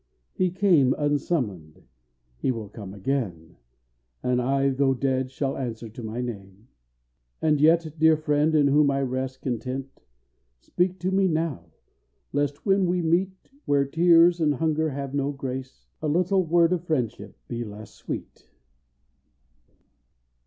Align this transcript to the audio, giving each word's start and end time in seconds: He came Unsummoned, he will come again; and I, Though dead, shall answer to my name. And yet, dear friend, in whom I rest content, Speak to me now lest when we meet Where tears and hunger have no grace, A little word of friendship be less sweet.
He 0.33 0.49
came 0.49 0.95
Unsummoned, 0.97 1.83
he 2.39 2.49
will 2.49 2.69
come 2.69 2.91
again; 2.91 3.57
and 4.23 4.41
I, 4.41 4.71
Though 4.71 4.95
dead, 4.95 5.29
shall 5.29 5.55
answer 5.55 5.89
to 5.89 6.01
my 6.01 6.21
name. 6.21 6.69
And 7.39 7.61
yet, 7.61 7.87
dear 7.99 8.17
friend, 8.17 8.55
in 8.55 8.69
whom 8.69 8.89
I 8.89 9.03
rest 9.03 9.43
content, 9.43 10.01
Speak 10.59 10.97
to 11.01 11.11
me 11.11 11.27
now 11.27 11.67
lest 12.33 12.65
when 12.65 12.87
we 12.87 13.03
meet 13.03 13.51
Where 13.65 13.85
tears 13.85 14.41
and 14.41 14.55
hunger 14.55 14.89
have 14.89 15.13
no 15.13 15.31
grace, 15.31 15.85
A 16.01 16.07
little 16.07 16.43
word 16.43 16.73
of 16.73 16.83
friendship 16.83 17.37
be 17.47 17.63
less 17.63 17.93
sweet. 17.93 18.49